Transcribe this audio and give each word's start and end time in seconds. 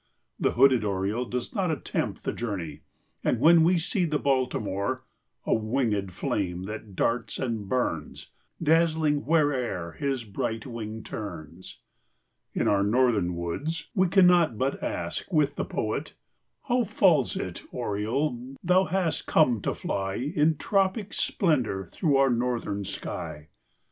The 0.39 0.53
Hooded 0.53 0.83
Oriole 0.83 1.25
does 1.25 1.53
not 1.53 1.69
attempt 1.69 2.23
the 2.23 2.33
journey 2.33 2.81
and 3.23 3.39
when 3.39 3.63
we 3.63 3.77
see 3.77 4.03
the 4.03 4.17
Baltimore, 4.17 5.03
"A 5.45 5.53
winged 5.53 6.11
flame 6.11 6.63
that 6.63 6.95
darts 6.95 7.37
and 7.37 7.69
burns, 7.69 8.31
Dazzling 8.63 9.27
where'er 9.27 9.91
his 9.91 10.23
bright 10.23 10.65
wing 10.65 11.03
turns," 11.03 11.81
in 12.51 12.67
our 12.67 12.81
northern 12.81 13.35
woods 13.35 13.91
we 13.93 14.07
cannot 14.07 14.57
but 14.57 14.81
ask, 14.81 15.31
with 15.31 15.55
the 15.55 15.65
poet, 15.65 16.15
"How 16.63 16.83
falls 16.83 17.37
it, 17.37 17.61
Oriole, 17.71 18.55
thou 18.63 18.85
hast 18.85 19.27
come 19.27 19.61
to 19.61 19.75
fly 19.75 20.15
In 20.15 20.57
tropic 20.57 21.13
splendor 21.13 21.85
through 21.85 22.17
our 22.17 22.31
northern 22.31 22.85
sky? 22.85 23.49